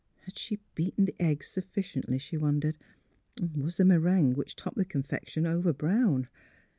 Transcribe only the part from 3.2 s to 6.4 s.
and was the meringue which topped the confection overbrown?